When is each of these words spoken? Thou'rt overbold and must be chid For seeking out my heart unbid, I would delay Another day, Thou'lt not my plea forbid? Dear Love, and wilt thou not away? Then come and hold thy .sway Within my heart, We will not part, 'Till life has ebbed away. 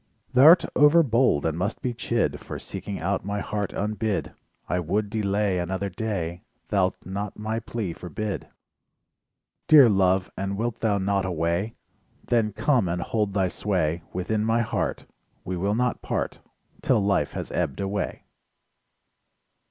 Thou'rt 0.33 0.65
overbold 0.75 1.45
and 1.45 1.55
must 1.55 1.79
be 1.83 1.93
chid 1.93 2.39
For 2.39 2.57
seeking 2.57 2.99
out 2.99 3.23
my 3.23 3.39
heart 3.39 3.71
unbid, 3.71 4.33
I 4.67 4.79
would 4.79 5.11
delay 5.11 5.59
Another 5.59 5.91
day, 5.91 6.41
Thou'lt 6.69 7.05
not 7.05 7.37
my 7.37 7.59
plea 7.59 7.93
forbid? 7.93 8.47
Dear 9.67 9.89
Love, 9.89 10.31
and 10.35 10.57
wilt 10.57 10.79
thou 10.79 10.97
not 10.97 11.23
away? 11.25 11.75
Then 12.25 12.51
come 12.51 12.87
and 12.89 13.03
hold 13.03 13.35
thy 13.35 13.47
.sway 13.47 14.01
Within 14.11 14.43
my 14.43 14.61
heart, 14.61 15.05
We 15.45 15.55
will 15.55 15.75
not 15.75 16.01
part, 16.01 16.39
'Till 16.81 17.05
life 17.05 17.33
has 17.33 17.51
ebbed 17.51 17.79
away. 17.79 18.23